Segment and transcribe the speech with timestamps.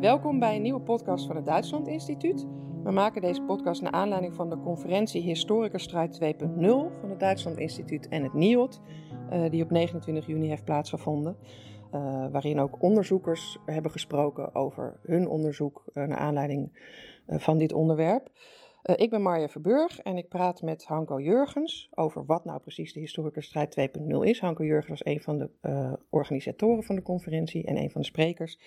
[0.00, 2.46] Welkom bij een nieuwe podcast van het Duitsland Instituut.
[2.82, 6.38] We maken deze podcast naar aanleiding van de conferentie Historikerstrijd 2.0
[7.00, 8.80] van het Duitsland Instituut en het NIOD,
[9.32, 11.36] uh, die op 29 juni heeft plaatsgevonden.
[11.94, 16.72] Uh, waarin ook onderzoekers hebben gesproken over hun onderzoek uh, naar aanleiding
[17.26, 18.30] van dit onderwerp.
[18.82, 23.00] ik ben Marja Verburg en ik praat met Hanko Jurgens over wat nou precies de
[23.00, 24.40] Historikerstrijd 2.0 is.
[24.40, 25.50] Hanko Jurgens was een van de
[26.10, 28.58] organisatoren van de conferentie en een van de sprekers.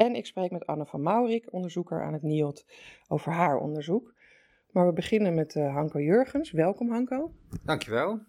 [0.00, 2.66] En ik spreek met Anne van Maurik, onderzoeker aan het NIOD,
[3.08, 4.14] over haar onderzoek.
[4.70, 6.50] Maar we beginnen met uh, Hanko Jurgens.
[6.50, 7.32] Welkom Hanko.
[7.64, 8.20] Dankjewel.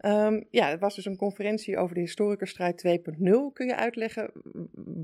[0.00, 3.16] Um, ja, het was dus een conferentie over de historikerstrijd 2.0.
[3.52, 4.30] Kun je uitleggen,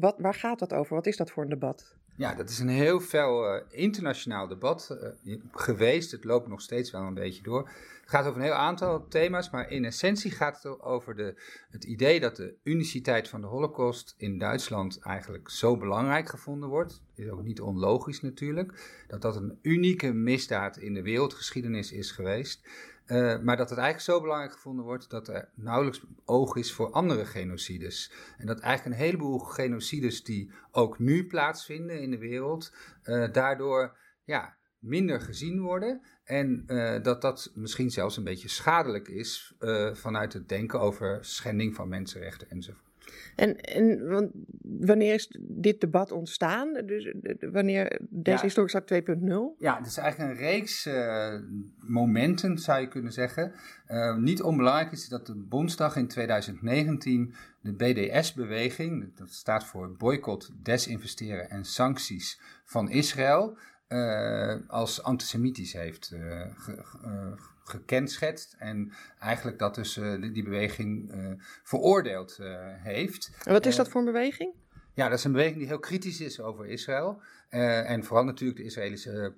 [0.01, 0.95] wat, waar gaat dat over?
[0.95, 1.95] Wat is dat voor een debat?
[2.17, 6.11] Ja, dat is een heel fel uh, internationaal debat uh, geweest.
[6.11, 7.69] Het loopt nog steeds wel een beetje door.
[8.01, 11.35] Het gaat over een heel aantal thema's, maar in essentie gaat het over de,
[11.71, 17.03] het idee dat de uniciteit van de Holocaust in Duitsland eigenlijk zo belangrijk gevonden wordt.
[17.15, 19.05] Is ook niet onlogisch natuurlijk.
[19.09, 22.69] Dat dat een unieke misdaad in de wereldgeschiedenis is geweest.
[23.07, 26.91] Uh, maar dat het eigenlijk zo belangrijk gevonden wordt dat er nauwelijks oog is voor
[26.91, 28.13] andere genocides.
[28.39, 33.97] En dat eigenlijk een heleboel genocides die ook nu plaatsvinden in de wereld, uh, daardoor
[34.25, 36.03] ja, minder gezien worden.
[36.25, 39.55] En uh, dat dat misschien zelfs een beetje schadelijk is
[39.93, 42.92] vanuit het denken over schending van mensenrechten enzovoort.
[43.37, 44.31] En, en want
[44.63, 46.73] wanneer is dit debat ontstaan?
[46.87, 47.15] Dus
[47.53, 49.59] wanneer deze ja, historische 2.0?
[49.59, 51.35] Ja, het is eigenlijk een reeks uh,
[51.79, 53.53] momenten, zou je kunnen zeggen.
[53.89, 60.51] Uh, niet onbelangrijk is dat de Bondsdag in 2019 de BDS-beweging, dat staat voor boycott,
[60.63, 63.57] desinvesteren en sancties van Israël,
[63.89, 66.07] uh, als antisemitisch heeft
[66.57, 68.57] ge, gekenschetst.
[68.59, 71.33] En eigenlijk dat dus uh, die beweging uh,
[71.63, 73.31] veroordeeld uh, heeft.
[73.45, 74.55] En wat is dat voor een beweging?
[74.95, 77.23] Ja, dat is een beweging die heel kritisch is over Israël.
[77.49, 79.35] en vooral natuurlijk de Israëlische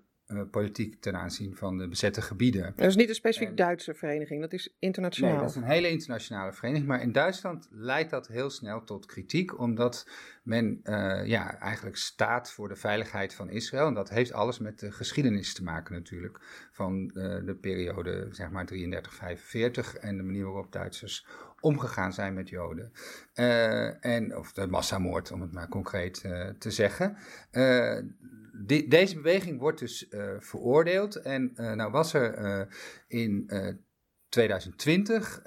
[0.51, 2.73] politiek ten aanzien van de bezette gebieden.
[2.77, 5.31] Dat is niet een specifiek en, Duitse vereniging, dat is internationaal.
[5.31, 6.89] Nee, dat is een hele internationale vereniging.
[6.89, 10.09] Maar in Duitsland leidt dat heel snel tot kritiek, omdat
[10.43, 13.87] men uh, ja, eigenlijk staat voor de veiligheid van Israël.
[13.87, 16.41] En dat heeft alles met de geschiedenis te maken natuurlijk.
[16.73, 21.27] Van uh, de periode, zeg maar 33, 45 en de manier waarop Duitsers
[21.61, 22.93] omgegaan zijn met Joden.
[23.35, 26.21] Uh, en, of de massamoord, om het maar concreet
[26.59, 27.17] te zeggen.
[28.89, 30.07] Deze beweging wordt dus
[30.39, 31.17] veroordeeld.
[31.17, 32.69] En nou was er
[33.09, 33.51] in
[34.35, 35.45] 2020 uh,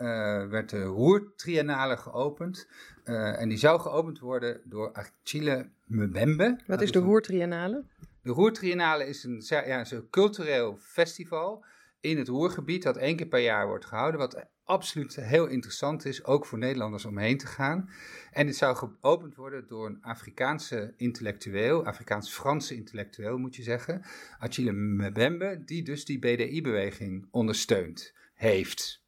[0.48, 2.68] werd de Roertriennale geopend.
[3.04, 6.60] En die zou geopend worden door Achille Mbembe.
[6.68, 7.84] Wat is de Roertriennale?
[8.24, 11.66] De Roertriennale is een, ja, een cultureel festival
[12.00, 14.20] in het Roergebied dat één keer per jaar wordt gehouden.
[14.20, 17.90] Wat absoluut heel interessant is, ook voor Nederlanders om heen te gaan.
[18.32, 24.02] En dit zou geopend worden door een Afrikaanse intellectueel, Afrikaans-Franse intellectueel moet je zeggen,
[24.40, 29.06] Achille Mbembe, die dus die BDI-beweging ondersteunt heeft.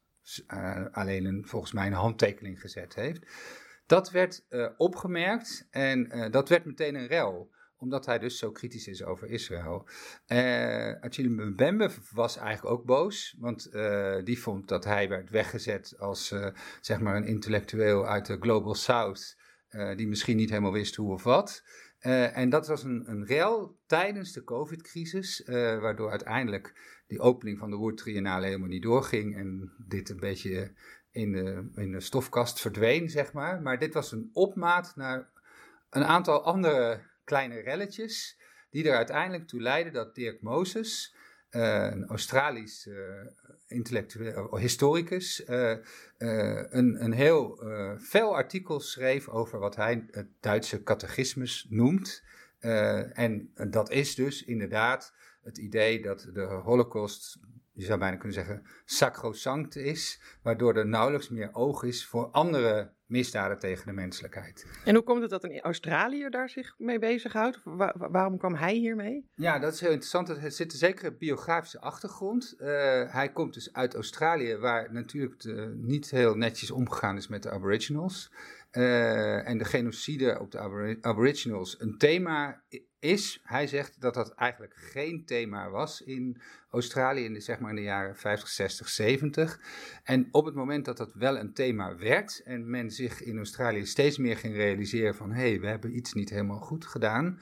[0.48, 3.22] Uh, alleen een, volgens mij een handtekening gezet heeft.
[3.86, 8.50] Dat werd uh, opgemerkt en uh, dat werd meteen een rel omdat hij dus zo
[8.50, 9.88] kritisch is over Israël.
[10.28, 15.94] Uh, Achille Mbembe was eigenlijk ook boos, want uh, die vond dat hij werd weggezet
[15.98, 16.46] als uh,
[16.80, 19.38] zeg maar een intellectueel uit de Global South,
[19.96, 21.62] die misschien niet helemaal wist hoe of wat.
[22.32, 25.42] en dat was een, een rel tijdens de COVID-crisis,
[25.80, 26.74] waardoor uiteindelijk
[27.06, 30.72] die opening van de Woordtriennale helemaal niet doorging en dit een beetje
[31.10, 33.62] in de, in de stofkast verdween, zeg maar.
[33.62, 35.30] Maar dit was een opmaat naar
[35.90, 38.38] een aantal andere kleine relletjes,
[38.70, 41.14] die er uiteindelijk toe leidden dat Dirk Moses,
[41.50, 42.96] uh, een Australisch uh,
[43.66, 45.76] intellectueel historicus, uh,
[46.18, 47.62] een, een heel
[48.00, 52.22] fel artikel schreef over wat hij het Duitse catechismus noemt.
[53.12, 57.38] en dat is dus inderdaad het idee dat de Holocaust,
[57.80, 62.92] je zou bijna kunnen zeggen, sacrosanct is, waardoor er nauwelijks meer oog is voor andere
[63.06, 64.66] misdaden tegen de menselijkheid.
[64.84, 67.60] En hoe komt het dat een Australiër daar zich mee bezighoudt?
[67.64, 69.28] Wa waarom kwam hij hiermee?
[69.34, 70.28] Ja, dat is heel interessant.
[70.28, 72.54] Het zit een zekere biografische achtergrond.
[72.58, 72.66] Uh,
[73.12, 77.50] hij komt dus uit Australië, waar natuurlijk de, niet heel netjes omgegaan is met de
[77.50, 78.32] Aboriginals.
[78.72, 82.62] Uh, en de genocide op de Aboriginals een thema
[83.00, 87.70] is, hij zegt dat dat eigenlijk geen thema was in Australië in de, zeg maar
[87.70, 89.60] in de jaren 50, 60, 70.
[90.04, 93.86] En op het moment dat dat wel een thema werd en men zich in Australië
[93.86, 97.40] steeds meer ging realiseren van hé, hey, we hebben iets niet helemaal goed gedaan,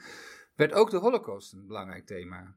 [0.55, 2.55] werd ook de Holocaust een belangrijk thema.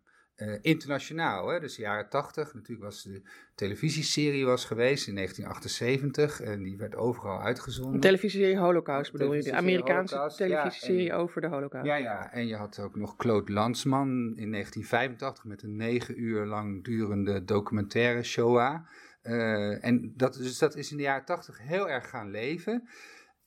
[0.61, 1.49] Internationaal.
[1.49, 1.61] Hè?
[1.61, 3.23] Dus de jaren 80, natuurlijk was de
[3.55, 7.95] televisieserie was geweest in 1978 en die werd overal uitgezonden.
[7.95, 9.43] Een televisieserie Holocaust bedoel je?
[9.43, 11.87] De Amerikaanse televisieserie ja, over de Holocaust.
[11.87, 16.45] Ja, ja, en je had ook nog Claude Landsman in 1985 met een negen uur
[16.45, 18.87] lang durende documentaire Shoah.
[19.23, 22.89] Uh, en dat, dus dat is in de jaren 80 heel erg gaan leven.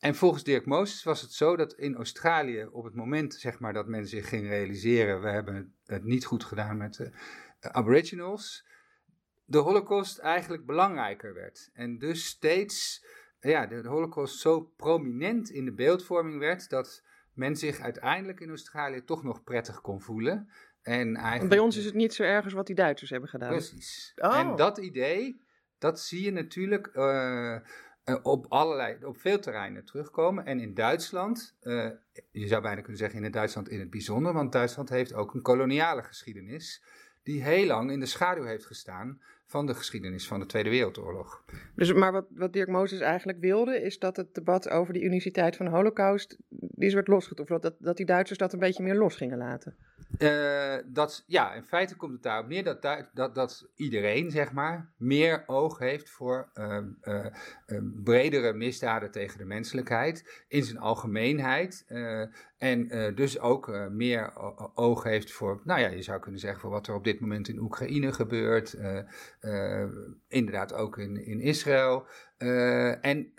[0.06, 3.74] En volgens Dirk Moses was het zo dat in Australië op het moment zeg maar,
[3.74, 6.96] dat men zich ging realiseren, we hebben het niet goed gedaan met
[7.60, 8.68] de aboriginals,
[9.46, 11.69] de holocaust eigenlijk belangrijker werd.
[11.74, 13.06] En dus steeds
[13.40, 17.04] ja, de, holocaust zo prominent in de beeldvorming werd dat
[17.34, 20.50] men zich uiteindelijk in Australië toch nog prettig kon voelen.
[20.81, 23.50] En eigenlijk, Bij ons is het niet zo erg als wat die Duitsers hebben gedaan.
[23.50, 24.12] Precies.
[24.16, 24.38] Oh.
[24.38, 25.42] En dat idee,
[25.78, 27.58] dat zie je natuurlijk uh,
[28.24, 30.46] op allerlei, op veel terreinen terugkomen.
[30.46, 31.90] En in Duitsland, uh,
[32.31, 35.34] je zou bijna kunnen zeggen in het Duitsland in het bijzonder, want Duitsland heeft ook
[35.34, 36.84] een koloniale geschiedenis
[37.24, 41.44] die heel lang in de schaduw heeft gestaan van de geschiedenis van de Tweede Wereldoorlog.
[41.75, 45.56] Dus, maar wat, wat Dirk Mozes eigenlijk wilde, is dat het debat over de uniciteit
[45.56, 49.16] van de Holocaust, die werd losgetrokken, dat, dat die Duitsers dat een beetje meer los
[49.16, 49.75] gingen laten.
[50.18, 52.82] Uh, dat, ja, in feite komt het daarop neer dat,
[53.14, 57.26] dat, dat iedereen, zeg maar, meer oog heeft voor uh, uh,
[58.04, 61.86] bredere misdaden tegen de menselijkheid in zijn algemeenheid.
[62.57, 64.34] En dus ook meer
[64.75, 67.48] oog heeft voor, nou ja, je zou kunnen zeggen, voor wat er op dit moment
[67.48, 68.78] in Oekraïne gebeurt.
[70.28, 72.07] inderdaad ook in, in Israël.
[73.02, 73.31] En,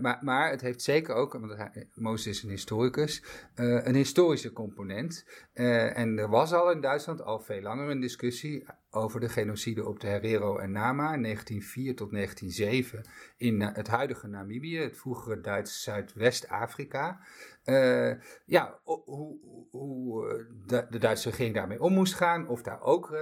[0.00, 3.22] maar, maar het heeft zeker ook, want Mozes is een historicus,
[3.54, 5.26] een historische component.
[5.52, 10.00] en er was al in Duitsland al veel langer een discussie over de genocide op
[10.00, 13.04] de Herero en Nama in 1904 tot 1907
[13.36, 17.20] in het huidige Namibië, het vroegere Duits Zuidwest-Afrika.
[17.64, 18.12] Uh,
[18.46, 19.38] ja, hoe,
[19.70, 22.48] hoe eh, de, de, Duitse regering daarmee om moest gaan.
[22.48, 23.18] Of daar ook uh,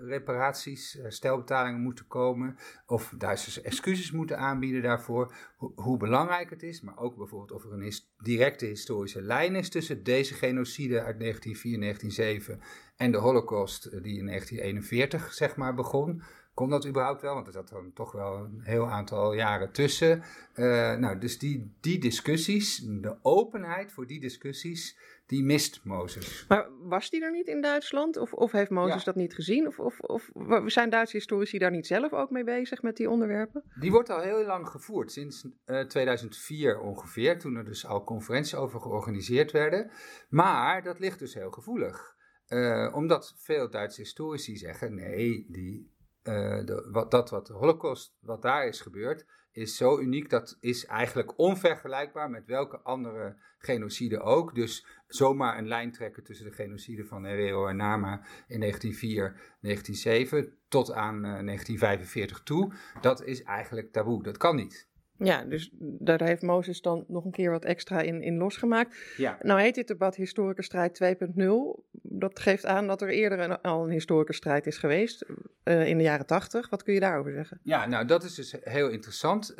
[0.00, 2.56] reparaties, stelbetalingen moeten komen.
[2.86, 5.34] Of Duitsers excuses moeten aanbieden daarvoor.
[5.56, 6.80] Ho hoe belangrijk het is.
[6.80, 11.74] Maar ook bijvoorbeeld of er een directe historische lijn is tussen deze genocide uit 1904
[11.74, 12.60] en 1907
[12.96, 16.22] en de Holocaust die in 1941 zeg maar begon.
[16.54, 17.34] Kon dat überhaupt wel?
[17.34, 20.22] Want er zat dan toch wel een heel aantal jaren tussen.
[20.54, 26.44] Uh, nou, dus die, die discussies, de openheid voor die discussies, die mist Mozes.
[26.48, 28.16] Maar was die er niet in Duitsland?
[28.16, 29.66] Of, of heeft Mozes dat niet gezien?
[29.66, 30.30] Of, of, of
[30.66, 33.62] zijn Duitse historici daar niet zelf ook mee bezig met die onderwerpen?
[33.80, 38.04] Die wordt al heel lang gevoerd, sinds uh, eh, 2004 ongeveer, toen er dus al
[38.04, 39.90] conferenties over georganiseerd werden.
[40.28, 42.14] Maar dat ligt dus heel gevoelig.
[42.48, 45.93] Uh, omdat veel Duitse historici zeggen: nee, die
[46.24, 50.30] de, wat, dat wat de Holocaust, wat daar is gebeurd, is zo uniek.
[50.30, 54.54] Dat is eigenlijk onvergelijkbaar met welke andere genocide ook.
[54.54, 58.12] Dus zomaar een lijn trekken tussen de genocide van Herero en Nama
[58.46, 59.22] in 1904,
[59.60, 62.72] 1907 tot aan uh, eh, 1945 toe.
[63.00, 64.22] Dat is eigenlijk taboe.
[64.22, 64.88] Dat kan niet.
[65.18, 68.96] Ja, dus daar heeft Mozes dan nog een keer wat extra in, in losgemaakt.
[69.16, 69.38] Ja.
[69.42, 71.82] Nou heet dit debat Historicusstrijd 2.0.
[71.92, 75.24] Dat geeft aan dat er eerder een, al een historicusstrijd is geweest
[75.64, 76.68] uh, in de jaren 80.
[76.68, 77.60] Wat kun je daarover zeggen?
[77.62, 79.50] Ja, nou dat is dus heel interessant.
[79.50, 79.56] Uh,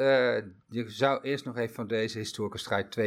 [0.68, 3.04] je zou eerst nog even van deze Historicusstrijd 2.0,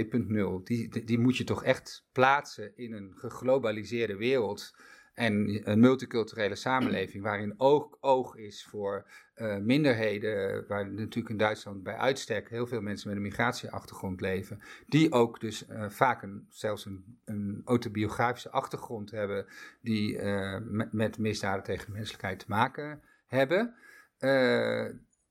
[0.64, 4.74] die, die, die moet je toch echt plaatsen in een geglobaliseerde wereld
[5.18, 11.84] en een multiculturele samenleving waarin oog, oog is voor uh, minderheden, waar natuurlijk in Duitsland
[11.84, 16.86] bij uitstek heel veel mensen met een migratieachtergrond leven, die ook dus vaak een, zelfs
[16.86, 19.45] een, een, autobiografische achtergrond hebben
[19.81, 20.21] die
[20.62, 23.76] met, met, misdaden tegen de menselijkheid te maken hebben.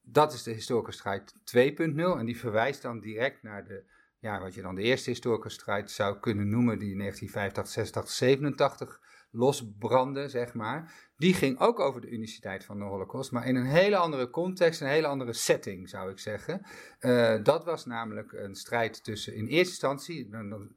[0.02, 1.34] dat is de historische strijd
[1.78, 3.84] 2.0 en die verwijst dan direct naar de
[4.18, 9.00] ja, wat je dan de eerste historische strijd zou kunnen noemen, die 1985, 86, 87
[9.36, 10.92] losbranden, zeg maar.
[11.16, 14.80] Die ging ook over de uniciteit van de Holocaust, maar in een hele andere context,
[14.80, 16.66] een hele andere setting, zou ik zeggen.
[17.00, 20.28] Uh, dat was namelijk een strijd tussen, in eerste instantie,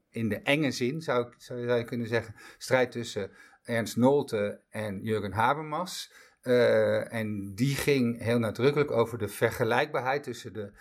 [0.10, 3.32] in de enge zin zou, ik, zou je kunnen zeggen, strijd tussen
[3.64, 6.14] Ernst Nolte en Jurgen Habermas.
[6.44, 10.72] Uh, en die ging heel nadrukkelijk over de vergelijkbaarheid tussen de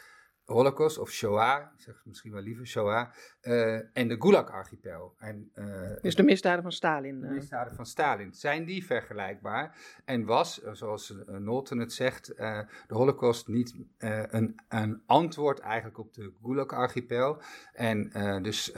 [0.48, 3.08] Holocaust of Shoah, ik zeg misschien wel liever Shoah,
[3.42, 5.14] uh, en de Gulag-archipel.
[5.54, 7.20] Uh, dus de misdaden van Stalin.
[7.20, 7.32] De eh.
[7.32, 8.34] misdaden van Stalin.
[8.34, 9.76] Zijn die vergelijkbaar?
[10.04, 16.32] En was, zoals Nolten het zegt, de Holocaust niet een, een antwoord eigenlijk op de
[16.42, 17.40] Gulag-archipel?
[17.72, 18.10] En
[18.42, 18.72] dus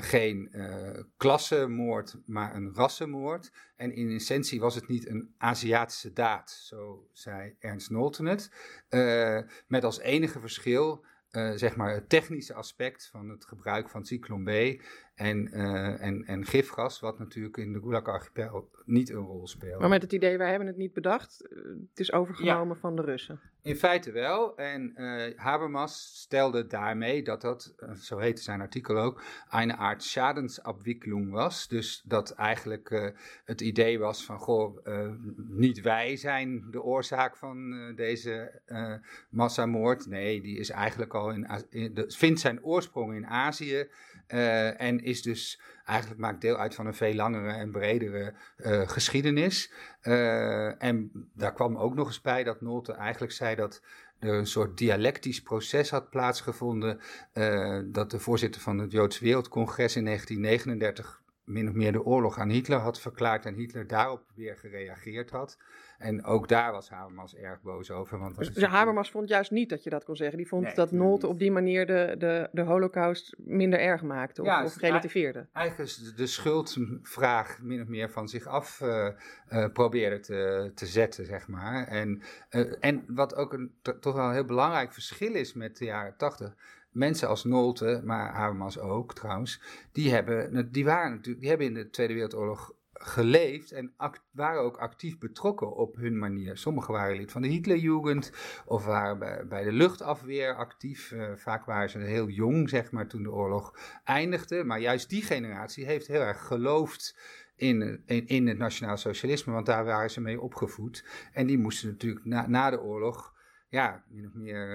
[0.00, 0.50] geen
[1.16, 3.52] klassenmoord, maar een rassenmoord.
[3.76, 8.50] En in essentie was het niet een Aziatische daad, zo zei Ernst Nolten het.
[9.66, 11.04] met als enige verschil
[11.54, 14.82] zeg maar het technische aspect van het gebruik van cyclon B
[15.16, 15.52] en,
[15.98, 19.80] en, en gifgas, wat natuurlijk in de Gulag-archipel niet een rol speelt.
[19.80, 21.48] Maar met het idee, wij hebben het niet bedacht,
[21.90, 23.40] het is overgenomen van de Russen.
[23.62, 24.56] In feite wel.
[24.56, 24.92] En
[25.36, 31.68] Habermas stelde daarmee dat dat, zo heette zijn artikel ook, een art schadensabwikkeling was.
[31.68, 34.86] Dus dat eigenlijk het idee was van, goh,
[35.36, 38.60] niet wij zijn de oorzaak van deze
[39.30, 40.06] massamoord.
[40.06, 43.88] Nee, die is eigenlijk al in, in vindt zijn oorsprong in Azië
[44.28, 48.88] uh, en is dus eigenlijk maakt deel uit van een veel langere en bredere uh,
[48.88, 49.72] geschiedenis.
[50.02, 53.82] Uh, en daar kwam ook nog eens bij dat Nolte eigenlijk zei dat
[54.18, 57.00] er een soort dialectisch proces had plaatsgevonden.
[57.92, 62.48] dat de voorzitter van het Joods Wereldcongres in 1939 min of meer de oorlog aan
[62.48, 65.58] Hitler had verklaard en Hitler daarop weer gereageerd had.
[65.98, 68.18] En ook daar was Habermas erg boos over.
[68.18, 70.36] Want dus Habermas vond juist niet dat je dat kon zeggen.
[70.36, 74.62] Die vond dat Nolte op die manier de, de, de holocaust minder erg maakte of,
[74.62, 75.46] of relativeerde.
[75.52, 79.08] Eigenlijk is de schuldvraag min of meer van zich af uh,
[79.52, 81.86] uh, probeerde te, te zetten, zeg maar.
[81.86, 85.84] En, uh, en wat ook een toch wel een heel belangrijk verschil is met de
[85.84, 86.54] jaren tachtig
[86.96, 89.60] mensen als Nolte, maar Habermas ook trouwens,
[89.92, 93.92] die hebben, die waren natuurlijk, die hebben in de Tweede Wereldoorlog geleefd en
[94.30, 96.56] waren ook actief betrokken op hun manier.
[96.56, 98.32] Sommigen waren lid van de Hitlerjugend
[98.66, 101.10] of waren bij, bij de luchtafweer actief.
[101.10, 104.64] Uh, vaak waren ze heel jong, zeg maar, toen de oorlog eindigde.
[104.64, 107.18] Maar juist die generatie heeft heel erg geloofd
[107.56, 111.04] in, in, in het nationaal socialisme, want daar waren ze mee opgevoed.
[111.32, 113.34] En die moesten natuurlijk na, na de oorlog
[113.76, 114.68] ja, min of meer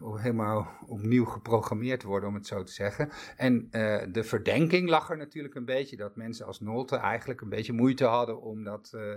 [0.00, 3.10] uh, helemaal opnieuw geprogrammeerd worden, om het zo te zeggen.
[3.36, 7.48] En uh, de verdenking lag er natuurlijk een beetje dat mensen als Nolte eigenlijk een
[7.48, 8.92] beetje moeite hadden om dat.
[8.94, 9.14] Uh,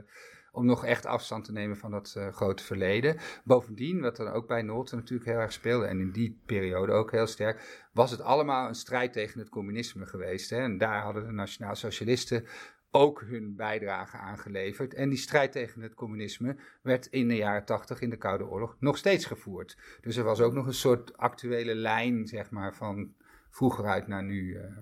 [0.52, 3.18] om nog echt afstand te nemen van dat grote verleden.
[3.44, 7.12] Bovendien, wat er ook bij Nolte natuurlijk heel erg speelde, en in die periode ook
[7.12, 10.50] heel sterk, was het allemaal een strijd tegen het communisme geweest.
[10.50, 10.58] Hè?
[10.58, 12.46] En daar hadden de Nationaal Socialisten
[12.92, 14.94] ook hun bijdrage aangeleverd.
[14.94, 18.76] En die strijd tegen het communisme werd in de jaren tachtig in de Koude Oorlog
[18.80, 19.78] nog steeds gevoerd.
[20.02, 23.14] Dus er was ook nog een soort actuele lijn, zeg maar, van
[23.50, 24.54] vroeger uit naar nu.
[24.54, 24.78] Uh.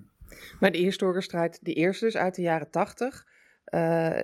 [0.59, 3.27] Maar die historikerstrijd, die eerste dus uit de jaren tachtig,
[3.75, 4.19] uh,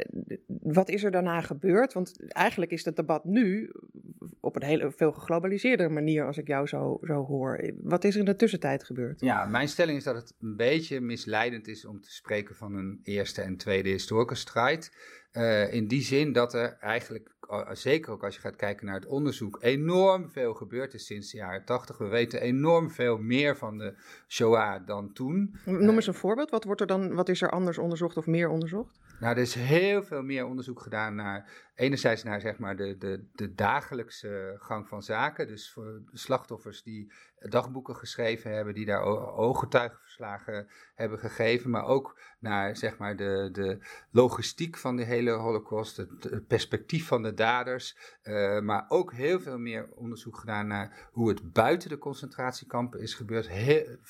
[0.62, 1.94] wat is er daarna gebeurd?
[1.94, 3.72] Want eigenlijk is het debat nu
[4.40, 7.72] op een hele veel geglobaliseerde manier, als ik jou zo, zo hoor.
[7.82, 9.20] Wat is er in de tussentijd gebeurd?
[9.20, 13.00] Ja, mijn stelling is dat het een beetje misleidend is om te spreken van een
[13.04, 14.92] eerste en tweede historikerstrijd.
[15.34, 17.30] Uh, in die zin dat er eigenlijk,
[17.72, 21.38] zeker ook als je gaat kijken naar het onderzoek, enorm veel gebeurd is sinds de
[21.38, 21.98] jaren tachtig.
[21.98, 23.94] We weten enorm veel meer van de
[24.28, 25.56] Shoah dan toen.
[25.66, 26.50] Noem eens een voorbeeld.
[26.50, 29.00] Wat, wordt er dan, wat is er anders onderzocht of meer onderzocht?
[29.20, 33.26] Nou, er is heel veel meer onderzoek gedaan naar, enerzijds naar zeg maar de, de,
[33.34, 35.48] de dagelijkse gang van zaken.
[35.48, 39.02] Dus voor slachtoffers die dagboeken geschreven hebben, die daar
[39.36, 41.70] ooggetuigenverslagen hebben gegeven.
[41.70, 43.78] Maar ook naar zeg maar de, de
[44.12, 47.98] logistiek van de hele holocaust, het, perspectief van de daders.
[48.24, 53.14] Uh, maar ook heel veel meer onderzoek gedaan naar hoe het buiten de concentratiekampen is
[53.14, 53.50] gebeurd.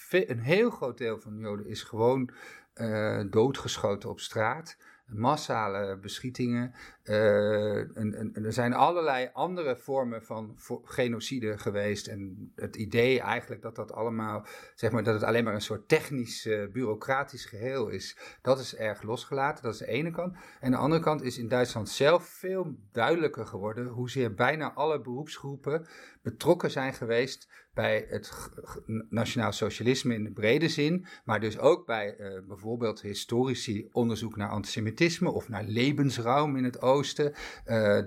[0.09, 2.31] een heel groot deel van de Joden is gewoon
[2.75, 4.77] uh, doodgeschoten op straat
[5.13, 6.73] massale beschietingen.
[7.11, 12.07] Uh, en, er zijn allerlei andere vormen van genocide geweest.
[12.07, 15.87] En het idee eigenlijk dat dat allemaal, zeg maar, dat het alleen maar een soort
[15.87, 19.63] technisch, uh, bureaucratisch geheel is, dat is erg losgelaten.
[19.63, 20.35] Dat is de ene kant.
[20.59, 25.87] En de andere kant is in Duitsland zelf veel duidelijker geworden hoezeer bijna alle beroepsgroepen
[26.21, 28.49] betrokken zijn geweest bij het
[29.09, 34.49] nationaal socialisme in de brede zin, maar dus ook bij uh, bijvoorbeeld historici onderzoek naar
[34.49, 37.00] antisemitisme of naar levensruim in het oosten.
[37.01, 37.33] Uh,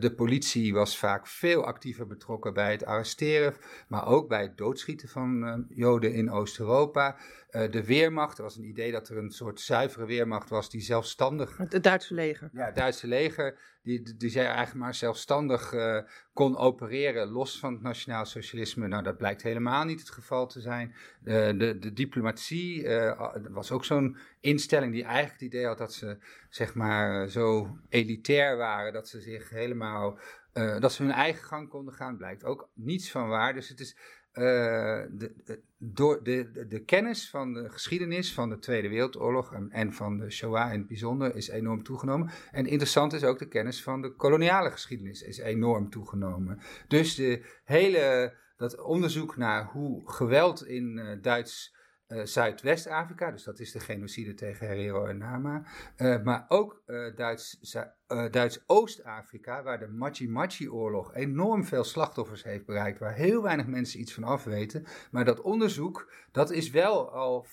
[0.00, 3.54] de politie was vaak veel actiever betrokken bij het arresteren,
[3.88, 7.16] maar ook bij het doodschieten van uh, Joden in Oost-Europa.
[7.54, 11.56] De Weermacht, er was een idee dat er een soort zuivere Weermacht was die zelfstandig.
[11.56, 12.50] Het Duitse leger.
[12.52, 15.75] Ja, het Duitse leger, die, die zij eigenlijk maar zelfstandig
[16.32, 18.88] kon opereren los van het nationaal socialisme.
[18.88, 20.94] Nou, dat blijkt helemaal niet het geval te zijn.
[21.20, 26.18] de, de diplomatie uh, was ook zo'n instelling die eigenlijk het idee had dat ze
[26.49, 30.18] zeg maar zo elitair waren, dat ze zich helemaal,
[30.54, 32.16] uh, dat ze hun eigen gang konden gaan.
[32.16, 33.54] Blijkt ook niets van waar.
[33.54, 33.96] Dus het is
[34.34, 39.92] uh, de, door de, de, kennis van de geschiedenis van de Tweede Wereldoorlog en, en,
[39.92, 42.30] van de Shoah in het bijzonder is enorm toegenomen.
[42.50, 46.58] En interessant is ook de kennis van de koloniale geschiedenis is enorm toegenomen.
[46.88, 51.74] Dus de hele, dat onderzoek naar hoe geweld in uh, Duits
[52.23, 55.66] Zuidwest-Afrika, dus dat is de genocide tegen Herero en Nama.
[56.25, 56.83] maar ook
[57.14, 57.76] Duits,
[58.30, 64.25] Duits-Oost-Afrika, waar de Machi-Machi-oorlog enorm veel slachtoffers heeft bereikt, waar heel weinig mensen iets van
[64.25, 64.85] af weten.
[65.11, 67.47] Maar dat onderzoek, dat is wel al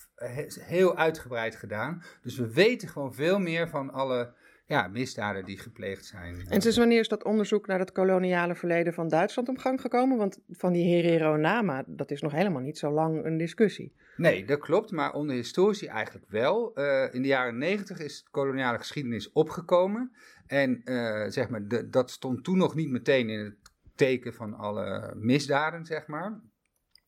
[0.60, 2.04] heel uitgebreid gedaan.
[2.22, 4.34] Dus we weten gewoon veel meer van alle
[4.66, 6.36] ja, misdaden die gepleegd zijn.
[6.50, 10.18] En sinds wanneer is dat onderzoek naar het koloniale verleden van Duitsland op gang gekomen?
[10.18, 13.94] Want van die Herero Nama, dat is nog helemaal niet zo lang een discussie.
[14.22, 16.80] Nee, dat klopt, maar onder historici eigenlijk wel.
[16.80, 20.16] Uh, in de jaren negentig is de koloniale geschiedenis opgekomen.
[20.48, 23.56] En uh, zeg maar, dat stond toen nog niet meteen in het
[23.96, 26.42] teken van alle misdaden, zeg maar.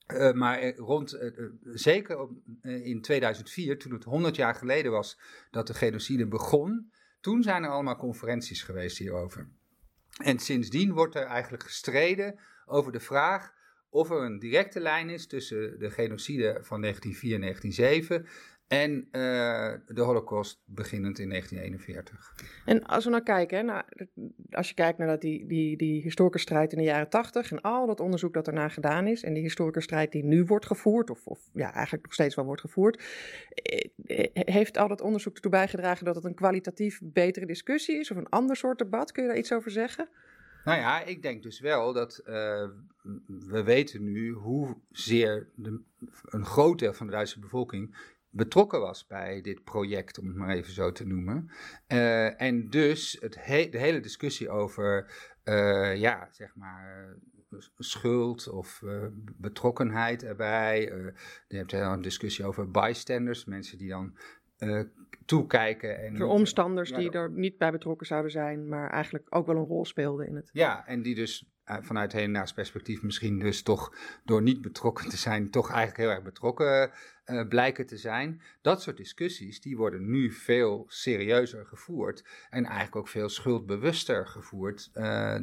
[0.08, 1.20] Uh, maar rond,
[1.64, 5.20] zeker op, in 2004, toen het 100 jaar geleden was
[5.52, 6.92] dat de genocide begon,
[7.22, 9.50] toen zijn er allemaal conferenties geweest hierover.
[10.24, 13.53] En sindsdien wordt er eigenlijk gestreden over de vraag
[13.94, 18.26] of er een directe lijn is tussen de genocide van 1904 en 1907
[18.68, 22.34] en uh, de Holocaust beginnend in 1941.
[22.66, 23.84] En als we nou kijken, nou,
[24.52, 28.00] als je kijkt naar dat die, die, die in de jaren 80 en al dat
[28.00, 31.40] onderzoek dat erna gedaan is en die historische strijd die nu wordt gevoerd, of, of
[31.54, 33.04] ja, eigenlijk nog steeds wel wordt gevoerd,
[33.50, 38.12] eh, eh, heeft al dat onderzoek ertoe bijgedragen dat het een kwalitatief betere discussie is
[38.12, 39.12] of een ander soort debat?
[39.12, 40.10] Kun je daar iets over zeggen?
[40.64, 42.68] Nou ja, ik denk dus wel dat uh,
[43.28, 45.82] we weten nu hoezeer de,
[46.26, 50.50] een groot deel van de Duitse bevolking betrokken was bij dit project, om het maar
[50.50, 51.52] even zo te noemen.
[51.88, 55.12] Uh, en dus het de hele discussie over,
[55.44, 57.18] uh, ja, zeg maar,
[57.78, 58.82] schuld of
[59.38, 60.82] betrokkenheid erbij.
[61.48, 64.18] je hebt een discussie over bystanders, mensen die dan
[65.26, 66.00] toekijken.
[66.04, 69.66] En Voor omstanders die er niet bij betrokken zouden zijn, maar eigenlijk ook wel een
[69.66, 70.50] rol speelden in het.
[70.54, 75.50] Ja, en die dus vanuit Hedenaars perspectief misschien dus toch door niet betrokken te zijn,
[75.50, 76.92] toch eigenlijk heel erg betrokken
[77.26, 78.42] uh, blijken te zijn.
[78.62, 84.90] Dat soort discussies, die worden nu veel serieuzer gevoerd en eigenlijk ook veel schuldbewuster gevoerd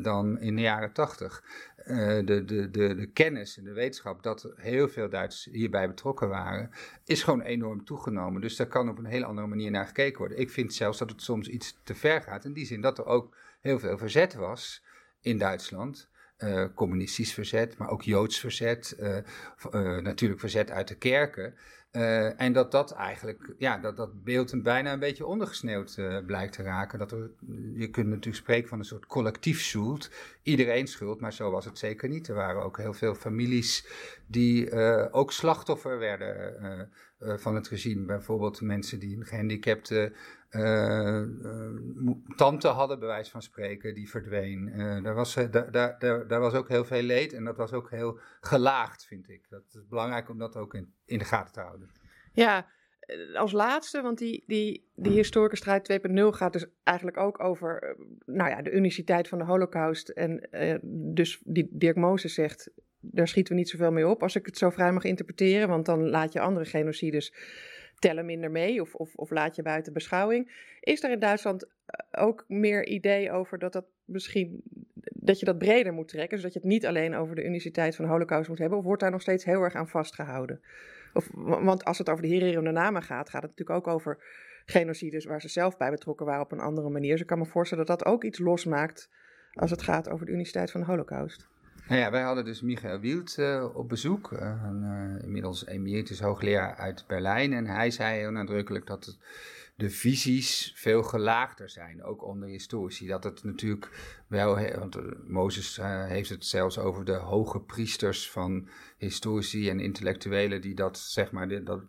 [0.03, 1.45] dan in de jaren tachtig.
[1.87, 1.97] Uh,
[2.27, 6.71] de, de, de, de kennis en de wetenschap dat heel veel Duitsers hierbij betrokken waren,
[7.05, 8.41] is gewoon enorm toegenomen.
[8.41, 10.39] Dus daar kan op een hele andere manier naar gekeken worden.
[10.39, 13.07] Ik vind zelfs dat het soms iets te ver gaat, in die zin dat er
[13.07, 14.85] ook heel veel verzet was
[15.21, 16.10] in Duitsland.
[16.45, 21.55] Uh, communistisch verzet, maar ook Joods verzet, uh, uh, natuurlijk verzet uit de kerken.
[22.37, 26.63] en dat dat eigenlijk, ja, dat dat beeld een bijna een beetje ondergesneeuwd blijkt te
[26.63, 26.99] raken.
[26.99, 27.15] Dat
[27.75, 30.11] je kunt natuurlijk spreken van een soort collectief schuld,
[30.43, 32.29] iedereen schuld, maar zo was het zeker niet.
[32.29, 33.87] Er waren ook heel veel families
[34.27, 34.73] die
[35.11, 38.05] ook slachtoffer werden van het regime.
[38.05, 40.13] Bijvoorbeeld mensen die een gehandicapte
[42.37, 44.73] tante hadden, bij wijze van spreken, die verdween.
[44.77, 47.91] Uh, daar, was, daar, daar, daar was ook heel veel leed en dat was ook
[47.91, 49.47] heel gelaagd, vind ik.
[49.49, 51.91] Dat is belangrijk om dat ook in, in de gaten te houden.
[52.33, 52.67] Ja,
[53.35, 58.51] als laatste, want die, die, die historische strijd 2.0 gaat dus eigenlijk ook over nou
[58.51, 60.09] ja, de uniciteit van de holocaust.
[60.09, 60.49] En
[61.15, 64.59] dus die Dirk Mozes zegt, daar schieten we niet zoveel mee op, als ik het
[64.59, 65.69] zo vrij mag interpreteren.
[65.69, 67.33] Want dan laat je andere genocides
[68.01, 70.69] tellen minder mee of, of, of laat je buiten beschouwing.
[70.81, 74.63] Is er in Duitsland eh, ook meer idee over dat dat misschien
[75.13, 78.05] dat je dat breder moet trekken, zodat je het niet alleen over de uniciteit van
[78.05, 80.61] de Holocaust moet hebben, of wordt daar nog steeds heel erg aan vastgehouden?
[81.13, 84.19] Of, want als het over de Herero Nama gaat, gaat het natuurlijk ook over
[84.65, 87.11] genocides waar ze zelf bij betrokken waren op een andere manier.
[87.11, 89.11] Dus ik kan me voorstellen dat dat ook iets losmaakt
[89.53, 91.49] als het gaat over de uniciteit van de Holocaust.
[91.91, 96.21] Nou ja, wij hadden dus Michael Wielt uh, op bezoek, uh, een, uh, inmiddels emeritus
[96.21, 97.53] hoogleraar uit Berlijn.
[97.53, 99.19] En hij zei heel nadrukkelijk dat
[99.77, 103.07] de visies veel gelaagder zijn, ook onder historici.
[103.07, 103.89] Dat het natuurlijk
[104.27, 104.97] wel, want
[105.29, 111.31] Mozes heeft het zelfs over de hoge priesters van historici en intellectuelen die dat, zeg
[111.31, 111.83] maar, dat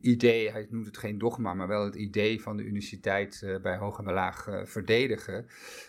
[0.00, 3.76] idee, hij noemt het geen dogma, maar wel het idee van de uniciteit uh, bij
[3.76, 5.46] hoog en laag uh, verdedigen.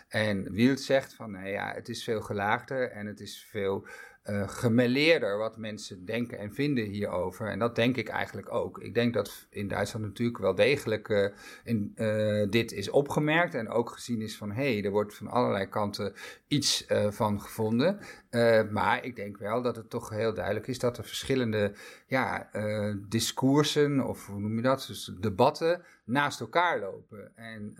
[0.08, 3.88] En Wield zegt van, nou ja, het is veel gelaagder en het is veel
[4.26, 7.48] uh, wat mensen denken en vinden hierover.
[7.48, 8.80] En dat denk ik eigenlijk ook.
[8.80, 11.28] Ik denk dat in Duitsland natuurlijk wel degelijk uh,
[11.64, 15.28] in, uh, dit is opgemerkt en ook gezien is van hé, hey, er wordt van
[15.28, 16.14] allerlei kanten
[16.48, 18.00] iets van gevonden.
[18.72, 21.74] maar ik denk wel dat het toch heel duidelijk is dat er verschillende
[22.08, 22.50] ja,
[23.08, 27.32] discoursen, of hoe noem je dat, dus debatten naast elkaar lopen.
[27.36, 27.76] En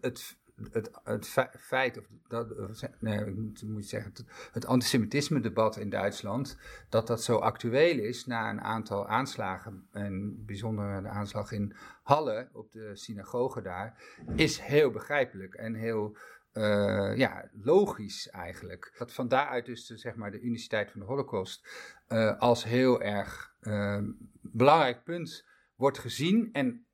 [0.00, 0.36] het,
[0.70, 2.54] het, het feit, of dat,
[2.98, 4.12] nee, ik moet, moet zeggen,
[4.52, 11.02] het, antisemitisme-debat in Duitsland, dat dat zo actueel is na een aantal aanslagen, en bijzonder
[11.02, 14.02] de aanslag in Halle op de synagoge daar,
[14.34, 16.16] is heel begrijpelijk en heel
[16.52, 18.94] uh, ja, logisch eigenlijk.
[18.98, 21.68] Dat van daaruit dus de, zeg maar, de uniciteit van de Holocaust
[22.08, 23.98] uh, als heel erg uh,
[24.40, 26.48] belangrijk punt wordt gezien.
[26.52, 26.86] En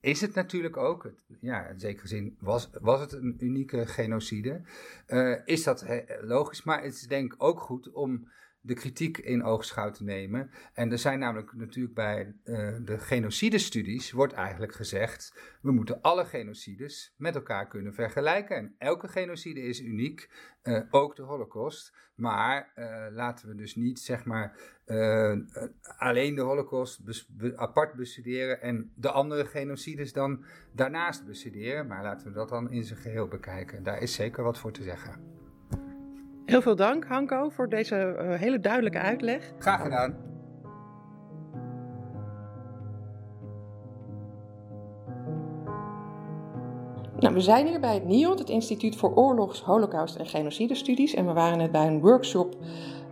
[0.00, 4.60] is het natuurlijk ook, ja, in zekere zin was, was het een unieke genocide.
[5.44, 5.84] is dat
[6.20, 8.28] logisch, maar het is denk ik ook goed om
[8.60, 10.50] de kritiek in oogschouw te nemen.
[10.72, 16.24] En er zijn namelijk natuurlijk bij uh, de genocidestudies wordt eigenlijk gezegd, we moeten alle
[16.24, 18.56] genocides met elkaar kunnen vergelijken.
[18.56, 20.30] En elke genocide is uniek,
[20.62, 21.96] uh, ook de holocaust.
[22.14, 24.76] Maar uh, laten we dus niet zeg maar
[25.98, 27.00] alleen de holocaust
[27.56, 31.86] apart bestuderen en de andere genocides dan daarnaast bestuderen.
[31.86, 33.82] Maar laten we dat dan in zijn geheel bekijken.
[33.82, 35.38] Daar is zeker wat voor te zeggen.
[36.48, 39.52] Heel veel dank, Hanko, voor deze uh, hele duidelijke uitleg.
[39.58, 40.16] Graag gedaan.
[47.18, 51.14] Nou, we zijn hier bij het NIOD, het Instituut voor Oorlogs, Holocaust en Genocidestudies.
[51.14, 52.56] En we waren net bij een workshop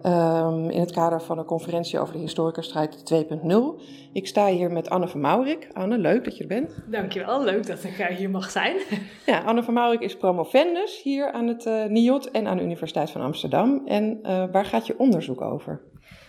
[0.06, 3.82] um, in het kader van een conferentie over de historicusstrijd 2.0.
[4.12, 5.68] Ik sta hier met Anne van Maurik.
[5.72, 6.76] Anne, leuk dat je er bent.
[6.86, 8.76] Dankjewel, leuk dat ik hier mag zijn.
[9.26, 13.10] Ja, Anne van Maurik is promovendus hier aan het uh, NIOD en aan de Universiteit
[13.10, 13.82] van Amsterdam.
[13.86, 15.80] En uh, waar gaat je onderzoek over?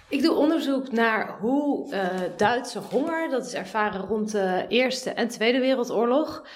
[0.10, 2.06] Ik doe onderzoek naar hoe uh,
[2.38, 6.48] Duitse honger, dat is ervaren rond de Eerste en Tweede Wereldoorlog,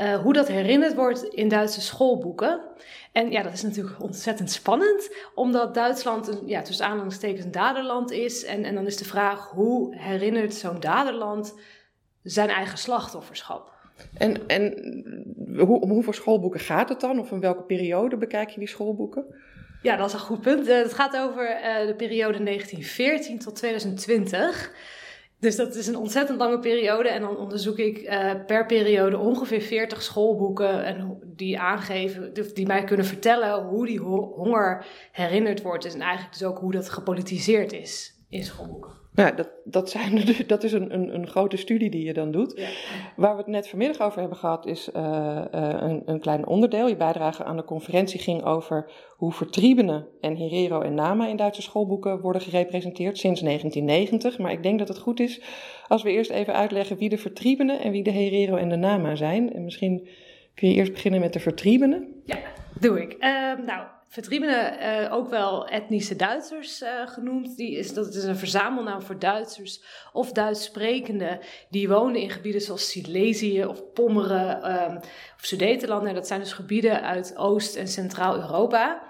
[0.00, 2.60] uh, hoe dat herinnerd wordt in Duitse schoolboeken.
[3.12, 8.10] En ja, dat is natuurlijk ontzettend spannend, omdat Duitsland een, ja, tussen aanhalingstekens een daderland
[8.10, 8.44] is.
[8.44, 11.54] En, en dan is de vraag, hoe herinnert zo'n daderland
[12.22, 13.72] zijn eigen slachtofferschap?
[14.14, 14.74] En, en
[15.56, 17.18] hoe, om hoeveel schoolboeken gaat het dan?
[17.18, 19.24] Of in welke periode bekijk je die schoolboeken?
[19.82, 20.68] Ja, dat is een goed punt.
[20.68, 24.72] Uh, het gaat over uh, de periode 1914 tot 2020.
[25.40, 27.08] Dus dat is een ontzettend lange periode.
[27.08, 30.84] En dan onderzoek ik uh, per periode ongeveer 40 schoolboeken.
[30.84, 35.94] En die aangeven, die mij kunnen vertellen hoe die honger herinnerd wordt.
[35.94, 38.99] En eigenlijk dus ook hoe dat gepolitiseerd is in schoolboeken.
[39.22, 42.52] Nou, dat, dat, zijn, dat is een, een, een, grote studie die je dan doet.
[42.56, 42.68] Ja.
[43.16, 46.88] Waar we het net vanmiddag over hebben gehad, is uh, uh, een, een klein onderdeel.
[46.88, 51.62] Je bijdrage aan de conferentie ging over hoe vertriebenen en Herero en Nama in Duitse
[51.62, 54.38] schoolboeken worden gerepresenteerd sinds 1990.
[54.38, 55.42] Maar ik denk dat het goed is
[55.88, 59.14] als we eerst even uitleggen wie de vertriebenen en wie de Herero en de Nama
[59.14, 59.52] zijn.
[59.52, 60.08] En misschien
[60.54, 62.22] kun je eerst beginnen met de vertriebenen.
[62.24, 62.38] Ja,
[62.80, 63.12] doe ik.
[63.12, 67.56] Uh, nou, Vertriebenen, uh, ook wel etnische Duitsers uh, genoemd.
[67.56, 72.60] Die is, dat is een verzamelnaam voor Duitsers of Duits sprekenden die wonen in gebieden
[72.60, 74.96] zoals Silesië of Pommeren um,
[75.36, 76.14] of Sudetenland.
[76.14, 79.02] dat zijn dus gebieden uit Oost- en Centraal-Europa.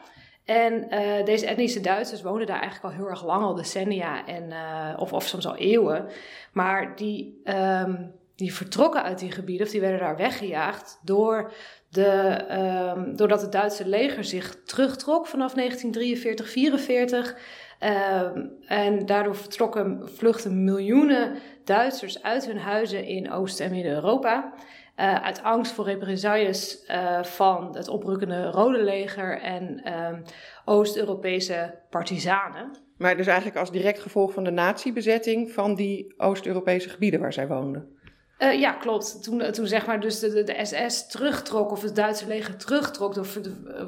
[0.44, 4.52] En uh, deze etnische Duitsers wonen daar eigenlijk al heel erg lang, al decennia en,
[4.98, 6.08] of, of soms al eeuwen.
[6.52, 11.52] Maar die, um, die vertrokken uit die gebieden, of die werden daar weggejaagd door
[11.88, 12.44] de,
[12.96, 17.36] um, doordat het Duitse leger zich terugtrok vanaf 1943, 44.
[18.34, 24.52] Um, en daardoor vertrokken, vluchten miljoenen Duitsers uit hun huizen in Oost- en Midden-Europa.
[24.96, 30.22] Uh, uit angst voor represailles uh, van het oprukkende Rode Leger en um,
[30.64, 32.70] Oost-Europese partisanen.
[32.96, 37.48] Maar dus eigenlijk als direct gevolg van de nazi-bezetting van die Oost-Europese gebieden waar zij
[37.48, 37.98] woonden?
[38.42, 39.22] Uh, ja, klopt.
[39.22, 43.38] Toen, toen zeg maar dus de, de, SS terugtrok, of het Duitse leger terugtrok, of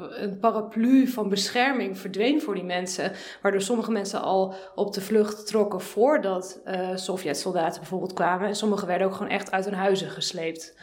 [0.09, 3.11] een paraplu van bescherming verdween voor die mensen.
[3.41, 8.47] Waardoor sommige mensen al op de vlucht trokken voordat uh, Sovjet-soldaten bijvoorbeeld kwamen.
[8.47, 10.77] En sommigen werden ook gewoon echt uit hun huizen gesleept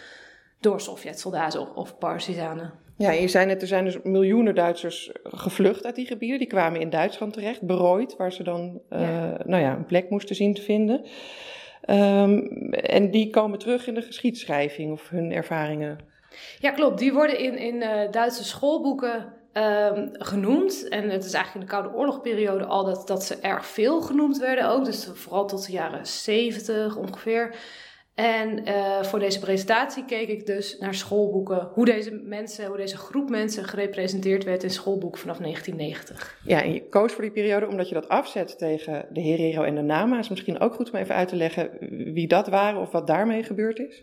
[0.60, 2.72] door Sovjet-soldaten of, of partisanen.
[2.96, 6.38] Ja, je zei net, er zijn dus miljoenen Duitsers gevlucht uit die gebieden.
[6.38, 9.36] Die kwamen in Duitsland terecht, berooid, waar ze dan uh, ja.
[9.44, 11.04] Nou ja, een plek moesten zien te vinden.
[11.86, 15.98] Um, en die komen terug in de geschiedschrijving of hun ervaringen.
[16.58, 16.98] Ja, klopt.
[16.98, 20.88] Die worden in, in uh, Duitse schoolboeken um, genoemd.
[20.88, 24.38] En het is eigenlijk in de Koude Oorlogperiode al dat, dat ze erg veel genoemd
[24.38, 24.84] werden ook.
[24.84, 27.54] Dus vooral tot de jaren 70 ongeveer.
[28.20, 32.96] En uh, voor deze presentatie keek ik dus naar schoolboeken, hoe deze mensen, hoe deze
[32.96, 36.38] groep mensen gerepresenteerd werd in schoolboeken vanaf 1990.
[36.44, 39.74] Ja, en je koos voor die periode omdat je dat afzet tegen de Herero en
[39.74, 40.18] de Nama.
[40.18, 41.70] Is misschien ook goed om even uit te leggen
[42.14, 44.02] wie dat waren of wat daarmee gebeurd is.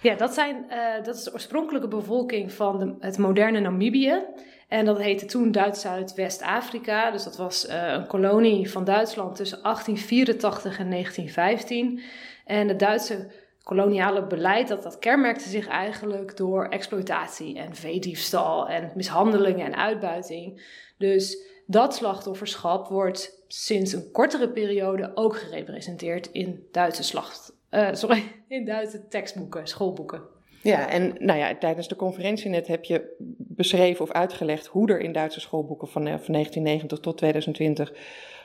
[0.00, 4.22] Ja, dat, zijn, uh, dat is de oorspronkelijke bevolking van de, het moderne Namibië.
[4.68, 7.10] En dat heette toen Duits-Zuid-West-Afrika.
[7.10, 12.00] Dus dat was uh, een kolonie van Duitsland tussen 1884 en 1915.
[12.44, 13.26] En de Duitse
[13.66, 20.62] koloniale beleid, dat, dat kenmerkte zich eigenlijk door exploitatie en veediefstal en mishandelingen en uitbuiting.
[20.98, 28.22] Dus dat slachtofferschap wordt sinds een kortere periode ook gerepresenteerd in Duitse slacht, uh, sorry,
[28.48, 30.22] in Duitse tekstboeken, schoolboeken.
[30.62, 35.00] Ja, en nou ja, tijdens de conferentie net heb je beschreven of uitgelegd hoe er
[35.00, 37.92] in Duitse schoolboeken van, van 1990 tot 2020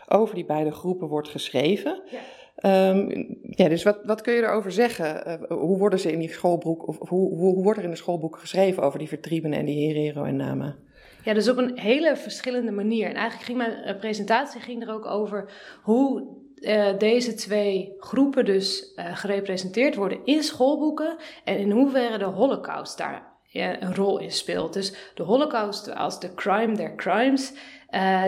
[0.08, 2.02] over die beide groepen wordt geschreven.
[2.12, 2.20] Ja.
[2.56, 5.24] Ehm, ja, dus wat, wat kun je erover zeggen?
[5.28, 7.96] Uh, hoe worden ze in die schoolboek, of hoe, hoe, hoe wordt er in de
[7.96, 10.76] schoolboeken geschreven over die vertriebenen en die Herero en Nama?
[11.24, 13.08] Ja, dus op een hele verschillende manier.
[13.08, 18.46] En eigenlijk ging mijn eh, presentatie ging er ook over hoe uh, deze twee groepen
[18.46, 24.74] dus gerepresenteerd worden in schoolboeken en in hoeverre de Holocaust daar een rol in speelt.
[24.74, 27.54] Dus de Holocaust als de crime der crimes,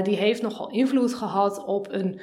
[0.04, 2.22] die heeft nogal invloed gehad op een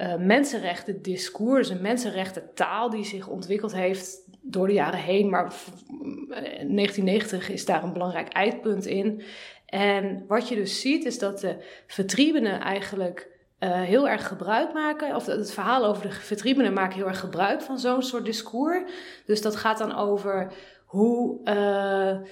[0.00, 5.30] uh, mensenrechten discours, een mensenrechten taal die zich ontwikkeld heeft door de jaren heen.
[5.30, 5.52] Maar
[6.28, 9.22] 1990 is daar een belangrijk eindpunt in.
[9.66, 13.28] En wat je dus ziet is dat de vertriebenen eigenlijk
[13.60, 17.62] uh, heel erg gebruik maken, of het verhaal over de vertriebenen maken heel erg gebruik
[17.62, 18.92] van zo'n soort discours.
[19.26, 20.52] Dus dat gaat dan over
[20.84, 22.28] hoe uh,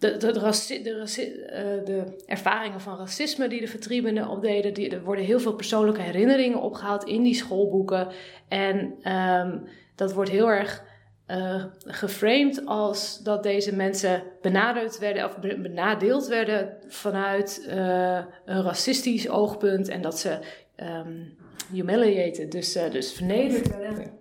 [0.00, 5.02] de, de, de, de, uh, de, ervaringen van racisme die de vertriebenen opdeden, die, er
[5.02, 8.08] worden heel veel persoonlijke herinneringen opgehaald in die schoolboeken.
[8.48, 10.84] En um, dat wordt heel erg
[11.26, 19.28] uh, geframed als dat deze mensen benaderd werden of benadeeld werden vanuit uh, een racistisch
[19.28, 20.38] oogpunt en dat ze
[20.76, 21.38] um,
[21.72, 23.68] humiliated, dus, uh, dus vernederd.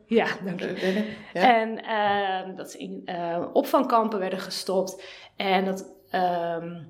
[0.05, 1.05] Ja, dank je.
[1.33, 1.59] Ja.
[1.61, 1.83] En
[2.49, 5.03] uh, dat ze in uh, opvangkampen werden gestopt.
[5.35, 5.79] En dat
[6.11, 6.87] um,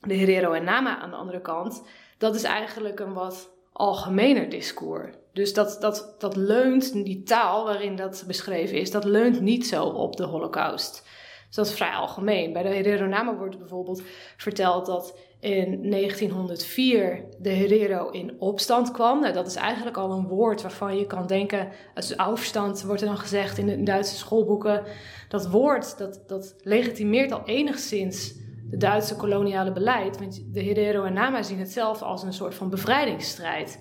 [0.00, 1.82] de Herero en Nama aan de andere kant,
[2.18, 5.14] dat is eigenlijk een wat algemener discours.
[5.32, 9.84] Dus dat, dat, dat leunt, die taal waarin dat beschreven is, dat leunt niet zo
[9.84, 11.04] op de Holocaust.
[11.46, 12.52] Dus dat is vrij algemeen.
[12.52, 14.02] Bij de Herero Nama wordt bijvoorbeeld
[14.36, 19.20] verteld dat in 1904 de Herero in opstand kwam.
[19.20, 23.06] Nou, dat is eigenlijk al een woord waarvan je kan denken, als afstand wordt er
[23.06, 24.82] dan gezegd in de Duitse schoolboeken.
[25.28, 28.34] Dat woord, dat, dat legitimeert al enigszins
[28.70, 30.18] de Duitse koloniale beleid.
[30.18, 33.78] Want de Herero en Nama zien het zelf als een soort van bevrijdingsstrijd.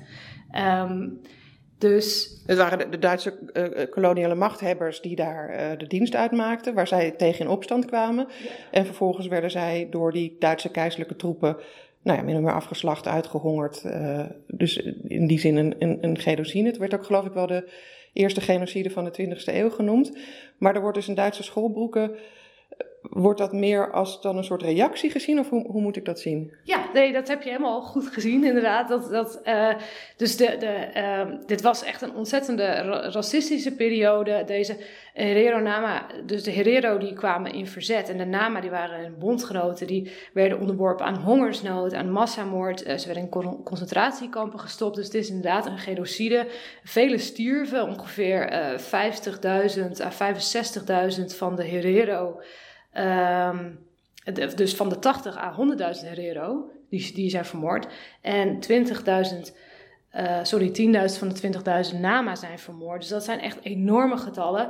[0.57, 1.21] Um,
[1.89, 2.33] dus...
[2.45, 7.11] Het waren de, Duitse uh, koloniale machthebbers die daar uh, de dienst uitmaakten, waar zij
[7.11, 8.27] tegen in opstand kwamen.
[8.43, 8.49] Ja.
[8.71, 11.57] En vervolgens werden zij door die Duitse keizerlijke troepen,
[12.01, 13.83] nou ja, min of meer afgeslacht, uitgehongerd.
[13.85, 16.67] Uh, dus in die zin een, een, een genocide.
[16.67, 17.69] Het werd ook geloof ik wel de
[18.13, 20.17] eerste genocide van de 20e eeuw genoemd.
[20.57, 22.11] Maar er wordt dus in Duitse schoolboeken
[23.09, 26.19] Wordt dat meer als dan een soort reactie gezien of hoe, hoe moet ik dat
[26.19, 26.53] zien?
[26.63, 28.87] Ja, nee, dat heb je helemaal goed gezien inderdaad.
[28.87, 29.73] Dat, dat, uh,
[30.17, 32.65] dus de, de, uh, dit was echt een ontzettende
[33.11, 34.43] racistische periode.
[34.45, 34.77] Deze
[35.13, 39.87] Herero-Nama, dus de Herero die kwamen in verzet en de Nama die waren bondgenoten.
[39.87, 42.87] Die werden onderworpen aan hongersnood, aan massamoord.
[42.87, 44.95] Uh, ze werden in concentratiekampen gestopt.
[44.95, 46.47] Dus het is inderdaad een genocide.
[46.83, 50.11] Vele stierven, ongeveer 50.000 à
[51.19, 52.39] 65.000 van de Herero...
[52.97, 53.79] Um,
[54.55, 55.55] dus van de 80 à
[56.03, 57.87] 100.000 Herero, die, die zijn vermoord.
[58.21, 59.55] En 20.000,
[60.15, 63.01] uh, sorry, 10.000 van de 20.000 Nama zijn vermoord.
[63.01, 64.69] Dus dat zijn echt enorme getallen.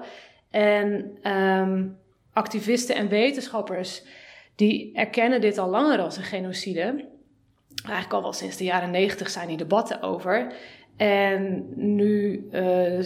[0.52, 1.98] En um,
[2.34, 4.04] activisten en wetenschappers
[4.56, 7.06] die erkennen dit al langer als een genocide.
[7.84, 10.54] Eigenlijk al wel sinds de jaren 90 zijn die debatten over.
[10.98, 13.00] En nu, uh,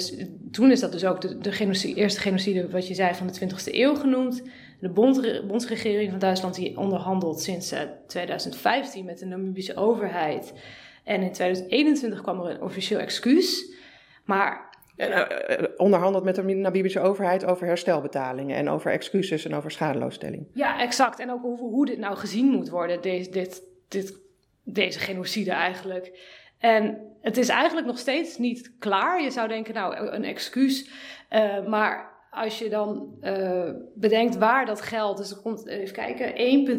[0.52, 3.40] toen is dat dus ook de, de genocide, eerste genocide, wat je zei, van de
[3.40, 4.44] 20e eeuw genoemd.
[4.80, 7.74] De bond, bondsregering van Duitsland die onderhandelt sinds
[8.08, 10.54] 2015 eh, met de Namibische overheid.
[11.04, 13.74] En in 2021 kwam er een officieel excuus.
[14.26, 15.24] Maar uh,
[15.78, 20.48] onderhandeld met de Namibische overheid over herstelbetalingen en over excuses en over schadeloosstelling.
[20.54, 21.20] Ja, exact.
[21.20, 24.18] En ook hoe dit nou gezien moet worden, deze, dit, dit,
[24.64, 26.20] deze genocide eigenlijk.
[26.60, 29.22] En het is eigenlijk nog steeds niet klaar.
[29.22, 30.90] Je zou denken, nou, een excuus.
[31.32, 36.30] Uh, maar als je dan uh, bedenkt waar dat geld, dus er komt, even kijken,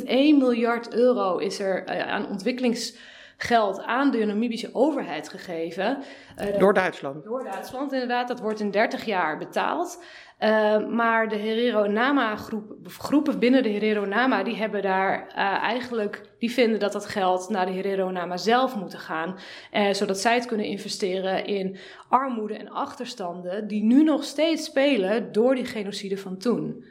[0.00, 0.06] 1,1
[0.38, 5.98] miljard euro is er uh, aan ontwikkelingsgeld aan de Namibische overheid gegeven.
[6.38, 7.24] Uh, door Duitsland?
[7.24, 8.28] Door Duitsland, inderdaad.
[8.28, 10.02] Dat wordt in 30 jaar betaald.
[10.40, 15.36] Uh, maar de Herero Nama groep, groepen binnen de Herero Nama, die hebben daar uh,
[15.62, 19.38] eigenlijk, die vinden dat dat geld naar de Herero Nama zelf moet gaan.
[19.72, 21.76] Uh, zodat zij het kunnen investeren in
[22.08, 26.84] armoede en achterstanden die nu nog steeds spelen door die genocide van toen.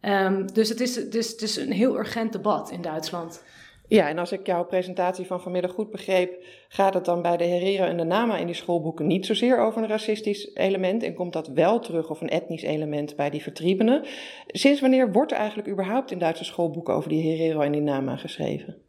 [0.00, 3.42] Um, dus het is, het, is, het is een heel urgent debat in Duitsland.
[3.88, 7.44] Ja, en als ik jouw presentatie van vanmiddag goed begreep, gaat het dan bij de
[7.44, 11.32] Herero en de Nama in die schoolboeken niet zozeer over een racistisch element en komt
[11.32, 14.04] dat wel terug of een etnisch element bij die vertriebenen.
[14.46, 18.16] Sinds wanneer wordt er eigenlijk überhaupt in Duitse schoolboeken over die Herero en die Nama
[18.16, 18.85] geschreven?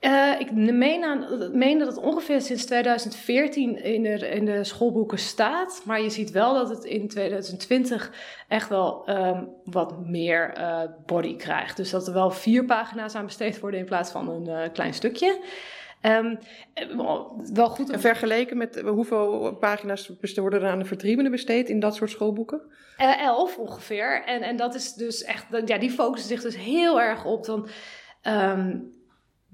[0.00, 1.26] Uh, ik meen, aan,
[1.58, 5.82] meen, dat het ongeveer sinds 2014 in de, in de schoolboeken staat.
[5.84, 8.12] Maar je ziet wel dat het in 2020
[8.48, 11.76] echt wel um, wat meer uh, body krijgt.
[11.76, 14.94] Dus dat er wel vier pagina's aan besteed worden in plaats van een uh, klein
[14.94, 15.40] stukje.
[16.02, 16.38] Um,
[17.52, 17.90] wel goed.
[17.90, 22.60] En vergeleken met hoeveel pagina's worden er aan de vertriebenen besteed in dat soort schoolboeken?
[22.96, 24.22] Elf ongeveer.
[24.24, 27.68] En, en dat is dus echt, ja, die focussen zich dus heel erg op dan.
[28.22, 28.94] Um,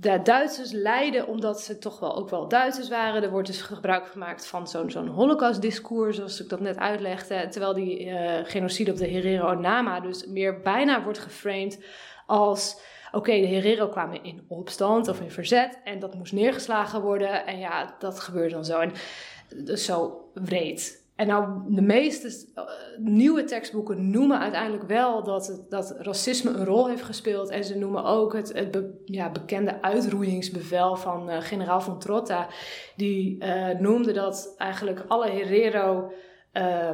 [0.02, 3.22] de Duitsers lijden omdat ze toch wel ook wel Duitsers waren.
[3.22, 7.48] Er wordt dus gebruik gemaakt van zo'n zo'n holocaustdiscours, zoals ik dat net uitlegde.
[7.48, 11.84] Terwijl die uh, genocide op de Herero Nama dus meer bijna wordt geframed
[12.26, 12.80] als...
[13.12, 17.46] Oké, de Herero kwamen in opstand of in verzet en dat moest neergeslagen worden.
[17.46, 18.80] En ja, dat gebeurde dan zo.
[18.80, 18.92] En
[19.64, 21.01] dus zo wreed.
[21.16, 22.64] En nou, de meeste uh,
[22.98, 27.50] nieuwe tekstboeken noemen uiteindelijk wel dat, het, dat racisme een rol heeft gespeeld.
[27.50, 32.48] En ze noemen ook het, het ja, bekende uitroeiingsbevel van uh, generaal von Trotta.
[32.96, 36.12] Die uh, noemde dat eigenlijk alle Herero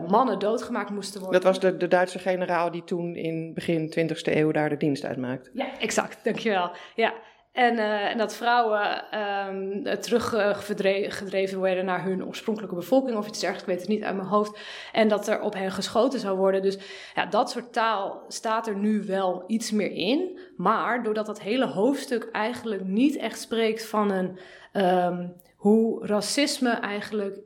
[0.09, 1.41] mannen doodgemaakt moesten worden.
[1.41, 5.05] Dat was de, de Duitse generaal die toen in begin 20e eeuw daar de dienst
[5.05, 5.51] uitmaakte.
[5.53, 6.71] Ja, exact, dankjewel.
[6.95, 7.15] Ja.
[7.59, 9.05] En, uh, en dat vrouwen
[9.49, 14.17] um, teruggedreven werden naar hun oorspronkelijke bevolking of iets dergelijks, ik weet het niet uit
[14.17, 14.59] mijn hoofd.
[14.93, 16.63] En dat er op hen geschoten zou worden.
[16.63, 16.79] Dus
[17.15, 20.39] ja, dat soort taal staat er nu wel iets meer in.
[20.57, 24.39] Maar doordat dat hele hoofdstuk eigenlijk niet echt spreekt van een.
[24.73, 27.41] Um, hoe racisme eigenlijk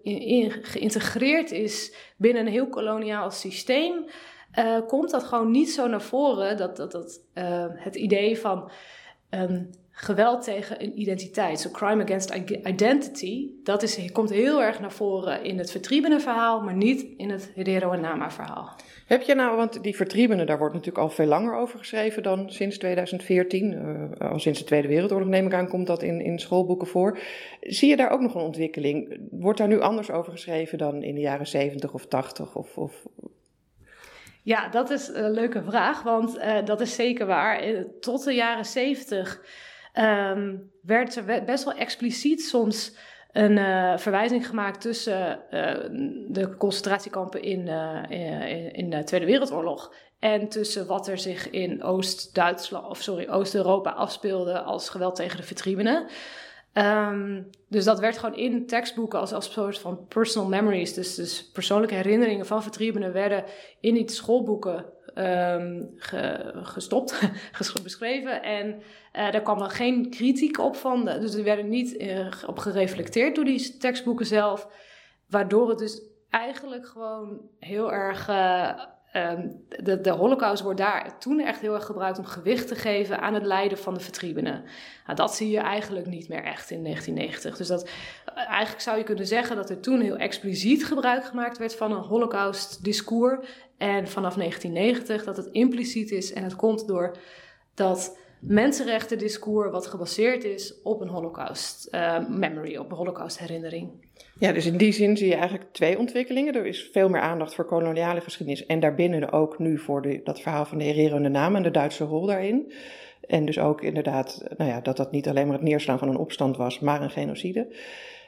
[0.63, 4.05] geïntegreerd is binnen een heel koloniaal systeem,
[4.59, 6.57] uh, komt dat gewoon niet zo naar voren.
[6.57, 8.71] Dat, dat, dat uh, het idee van
[9.31, 9.71] um,
[10.05, 11.61] geweld tegen een identiteit.
[11.61, 12.35] Zo crime against
[12.65, 17.31] identity, dat is, komt heel erg naar voren in het vertriebene verhaal, maar niet in
[17.31, 18.77] het Herero en Nama verhaal.
[19.07, 22.51] Heb je nou, want die vertriebenen, daar wordt natuurlijk al veel langer over geschreven dan
[22.51, 23.73] sinds 2014.
[23.73, 27.19] Uh, al sinds de Tweede Wereldoorlog neem ik aan, komt dat in, in schoolboeken voor.
[27.61, 29.21] Zie je daar ook nog een ontwikkeling?
[29.31, 32.55] Wordt daar nu anders over geschreven dan in de jaren 70 of 80?
[32.55, 33.07] Of, of...
[34.43, 37.59] Ja, dat is een leuke vraag, want uh, dat is zeker waar.
[37.59, 39.41] Eh, tot de jaren 70
[39.93, 42.97] um, werd er best wel expliciet soms
[43.33, 45.75] een uh, verwijzing gemaakt tussen uh,
[46.29, 51.83] de concentratiekampen in, uh, in, in, de Tweede Wereldoorlog en tussen wat er zich in
[51.83, 56.07] Oost-Duitsland, of sorry, Oost-Europa afspeelde als geweld tegen de vertriebenen.
[56.75, 61.51] Um, dus dat werd gewoon in tekstboeken als, als soort van personal memories, dus, dus
[61.51, 63.45] persoonlijke herinneringen van vertriebenen, werden
[63.81, 64.85] in die schoolboeken
[65.97, 67.21] ge, gestopt,
[67.83, 68.43] beschreven.
[68.43, 71.05] En uh, daar kwam dan geen kritiek op van.
[71.05, 74.69] Dus er werden niet uh, op gereflecteerd door die tekstboeken zelf.
[75.29, 78.29] Waardoor het dus eigenlijk gewoon heel erg.
[78.29, 78.85] Uh,
[79.17, 83.21] um, de, de holocaust wordt daar toen echt heel erg gebruikt om gewicht te geven
[83.21, 84.65] aan het lijden van de vertriebenen.
[85.07, 87.57] Nou, dat zie je eigenlijk niet meer echt in 1990.
[87.57, 87.89] Dus dat,
[88.35, 92.03] eigenlijk zou je kunnen zeggen dat er toen heel expliciet gebruik gemaakt werd van een
[92.03, 93.47] holocaust-discours.
[93.79, 97.17] En vanaf 1990 dat het impliciet is en het komt door
[97.75, 103.91] dat mensenrechten-discours wat gebaseerd is op een holocaust uh, memory, op een holocaust herinnering.
[104.39, 106.55] Ja, dus in die zin zie je eigenlijk twee ontwikkelingen.
[106.55, 110.41] Er is veel meer aandacht voor koloniale geschiedenis en daarbinnen ook nu voor de, dat
[110.41, 112.73] verhaal van de hererende naam en de Duitse rol daarin.
[113.27, 116.17] En dus ook inderdaad, nou ja, dat dat niet alleen maar het neerslaan van een
[116.17, 117.77] opstand was, maar een genocide.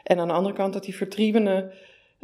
[0.02, 1.72] En aan de andere kant dat die vertriebenen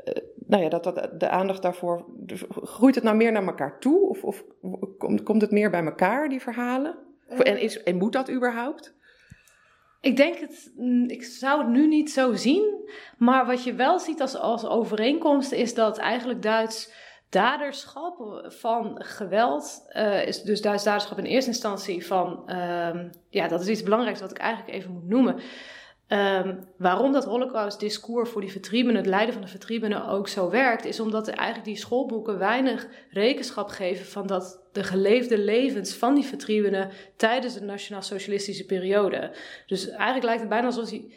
[0.05, 0.15] uh,
[0.47, 2.05] nou ja, dat, dat, de aandacht daarvoor.
[2.49, 4.09] Groeit het nou meer naar elkaar toe?
[4.09, 4.45] Of, of
[4.99, 7.09] komt, komt het meer bij elkaar, die verhalen?
[7.39, 8.95] En, is, en moet dat überhaupt?
[10.01, 12.91] Ik denk het, mm, ik zou het nu niet zo zien.
[13.19, 16.93] Maar wat je wel ziet als, als overeenkomst is dat eigenlijk Duits
[17.31, 23.61] daderschap van geweld, uh, is dus Duits daderschap in eerste instantie van, uh, ja, dat
[23.61, 25.41] is iets belangrijks wat ik eigenlijk even moet noemen.
[26.13, 30.85] Um, waarom dat Holocaust-discours voor die vertriebenen, het lijden van de vertriebenen ook zo werkt,
[30.85, 36.25] is omdat eigenlijk die schoolboeken weinig rekenschap geven van dat de geleefde levens van die
[36.25, 39.31] vertriebenen tijdens de nationaal-socialistische periode.
[39.67, 41.15] Dus eigenlijk lijkt het bijna alsof die.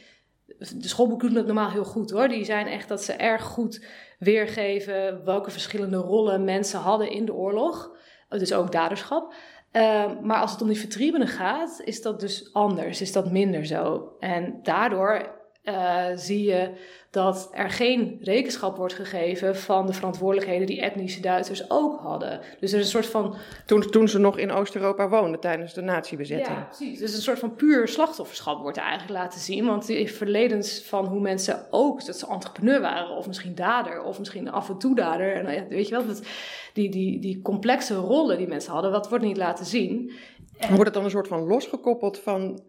[0.57, 2.27] De schoolboeken doen dat normaal heel goed hoor.
[2.27, 3.85] Die zijn echt dat ze erg goed
[4.19, 7.95] weergeven welke verschillende rollen mensen hadden in de oorlog.
[8.29, 9.33] Dus ook daderschap.
[9.73, 13.65] Uh, maar als het om die vertriebenen gaat, is dat dus anders, is dat minder
[13.65, 14.15] zo.
[14.19, 16.69] En daardoor uh, zie je
[17.09, 22.39] dat er geen rekenschap wordt gegeven van de verantwoordelijkheden die etnische Duitsers ook hadden.
[22.59, 23.35] Dus er is een soort van.
[23.65, 26.57] Toen, toen ze nog in Oost-Europa woonden tijdens de nazi-bezetting.
[26.57, 26.99] Ja, precies.
[26.99, 29.65] Dus een soort van puur slachtofferschap wordt er eigenlijk laten zien.
[29.65, 34.19] Want die verledens van hoe mensen ook, dat ze entrepreneur waren, of misschien dader, of
[34.19, 35.35] misschien af en toe dader.
[35.35, 36.21] En weet je wel, dat,
[36.73, 40.11] die, die, die complexe rollen die mensen hadden, wat wordt niet laten zien.
[40.57, 40.67] En...
[40.67, 42.61] Wordt het dan een soort van losgekoppeld van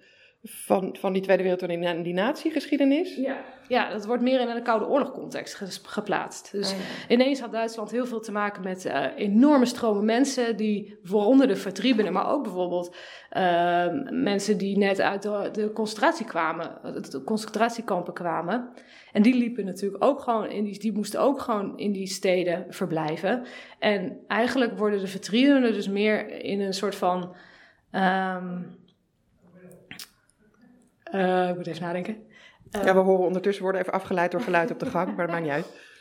[0.45, 3.17] van, van die Tweede Wereldoorlog in die natiegeschiedenis?
[3.17, 3.37] Ja.
[3.69, 6.53] ja, dat wordt meer in een Koude Oorlog-context geplaatst.
[6.53, 6.79] Dus oh
[7.09, 11.57] ineens had Duitsland heel veel te maken met uh, enorme stromen mensen, die vooronder de
[11.57, 12.97] vertriebenen, maar ook bijvoorbeeld
[13.37, 16.71] uh, mensen die net uit de, de concentratie kwamen,
[17.11, 18.69] de concentratiekampen kwamen.
[19.13, 22.67] En die liepen natuurlijk ook gewoon in die, die moesten ook gewoon in die steden
[22.69, 23.43] verblijven.
[23.79, 27.35] En eigenlijk worden de vertriebenen dus meer in een soort van.
[27.93, 28.83] Um,
[31.15, 32.17] uh, ik moet even nadenken.
[32.71, 35.43] ja, we horen ondertussen worden even afgeleid door geluid op de gang, maar dat maakt
[35.43, 35.67] niet uit.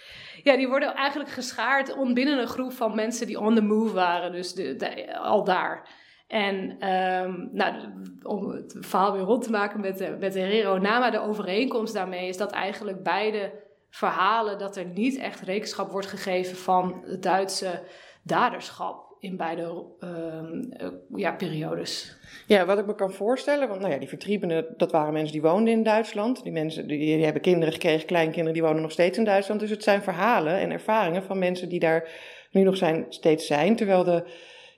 [0.43, 4.31] Ja, die worden eigenlijk geschaard binnen een groep van mensen die on the move waren,
[4.31, 5.89] dus de, al daar.
[6.27, 7.75] En um, nou,
[8.23, 11.93] om het verhaal weer rond te maken met de, met de Herero Nama, de overeenkomst
[11.93, 13.51] daarmee is dat eigenlijk beide
[13.89, 17.83] verhalen, dat er niet echt rekenschap wordt gegeven van het Duitse
[18.23, 22.17] daderschap in beide uh, ja, periodes.
[22.47, 25.41] Ja, wat ik me kan voorstellen, want nou ja, die vertriebenen, dat waren mensen die
[25.41, 26.43] woonden in Duitsland.
[26.43, 29.59] Die mensen die, die, hebben kinderen gekregen, kleinkinderen, die wonen nog steeds in Duitsland.
[29.59, 32.09] Dus het zijn verhalen en ervaringen van mensen die daar
[32.51, 33.75] nu nog zijn, steeds zijn.
[33.75, 34.23] Terwijl de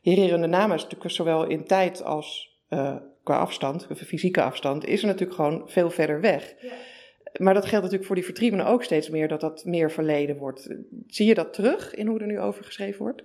[0.02, 5.08] hererende namen is natuurlijk zowel in tijd als uh, qua afstand, fysieke afstand, is er
[5.08, 6.56] natuurlijk gewoon veel verder weg.
[6.62, 6.70] Ja.
[7.38, 10.76] Maar dat geldt natuurlijk voor die vertriebenen ook steeds meer, dat dat meer verleden wordt.
[11.08, 13.24] Zie je dat terug in hoe er nu over geschreven wordt?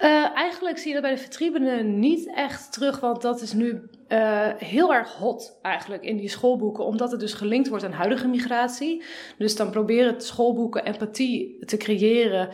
[0.00, 3.82] Uh, eigenlijk zie je dat bij de vertriebenen niet echt terug, want dat is nu
[4.08, 8.28] uh, heel erg hot eigenlijk in die schoolboeken, omdat het dus gelinkt wordt aan huidige
[8.28, 9.02] migratie.
[9.38, 12.48] Dus dan proberen schoolboeken empathie te creëren,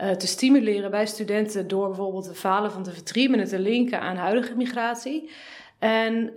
[0.00, 4.16] uh, te stimuleren bij studenten door bijvoorbeeld de verhalen van de vertriebenen te linken aan
[4.16, 5.30] huidige migratie.
[5.80, 6.34] En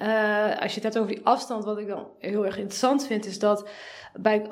[0.60, 3.40] als je het hebt over die afstand, wat ik dan heel erg interessant vind, is
[3.40, 3.70] dat
[4.14, 4.48] bij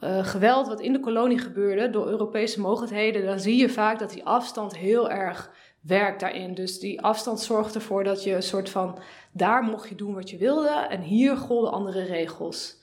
[0.00, 4.10] uh, geweld wat in de kolonie gebeurde door Europese mogendheden, dan zie je vaak dat
[4.10, 5.50] die afstand heel erg
[5.80, 6.54] werkt daarin.
[6.54, 8.98] Dus die afstand zorgt ervoor dat je een soort van,
[9.32, 12.81] daar mocht je doen wat je wilde en hier golden andere regels.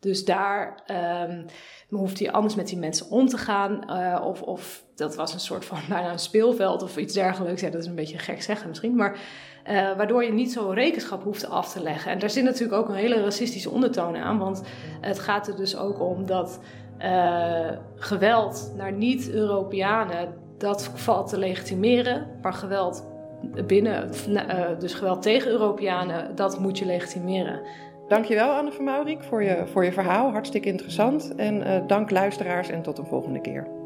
[0.00, 0.82] Dus daar
[1.28, 1.44] um,
[1.88, 3.84] hoeft hij anders met die mensen om te gaan.
[3.86, 7.60] Uh, of, of dat was een soort van bijna een speelveld of iets dergelijks.
[7.60, 8.96] Ja, dat is een beetje gek zeggen misschien.
[8.96, 9.18] Maar
[9.68, 12.12] uh, waardoor je niet zo rekenschap hoeft af te leggen.
[12.12, 14.38] En daar zit natuurlijk ook een hele racistische ondertoon aan.
[14.38, 14.62] Want
[15.00, 16.60] het gaat er dus ook om dat
[16.98, 22.26] uh, geweld naar niet-Europeanen, dat valt te legitimeren.
[22.42, 23.04] Maar geweld
[23.66, 24.10] binnen,
[24.78, 27.60] dus geweld tegen Europeanen, dat moet je legitimeren.
[28.10, 31.34] Dankjewel Anne van Maurik voor je, voor je verhaal, hartstikke interessant.
[31.34, 33.79] En dank luisteraars en tot een volgende keer.